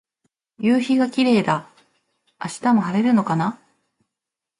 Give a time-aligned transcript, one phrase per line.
[0.57, 1.69] 夕陽がキレイだ。
[2.43, 3.59] 明日も晴れるのかな。